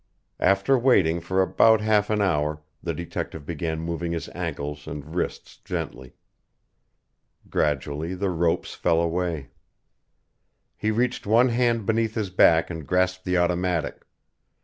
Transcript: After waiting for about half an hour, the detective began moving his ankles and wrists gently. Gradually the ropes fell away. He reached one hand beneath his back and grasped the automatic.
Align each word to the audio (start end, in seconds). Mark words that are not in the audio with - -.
After 0.39 0.79
waiting 0.79 1.21
for 1.21 1.43
about 1.43 1.79
half 1.79 2.09
an 2.09 2.23
hour, 2.23 2.63
the 2.81 2.91
detective 2.91 3.45
began 3.45 3.79
moving 3.79 4.13
his 4.13 4.29
ankles 4.29 4.87
and 4.87 5.13
wrists 5.13 5.57
gently. 5.57 6.15
Gradually 7.51 8.15
the 8.15 8.31
ropes 8.31 8.73
fell 8.73 8.99
away. 8.99 9.51
He 10.75 10.89
reached 10.89 11.27
one 11.27 11.49
hand 11.49 11.85
beneath 11.85 12.15
his 12.15 12.31
back 12.31 12.71
and 12.71 12.87
grasped 12.87 13.25
the 13.25 13.37
automatic. 13.37 14.03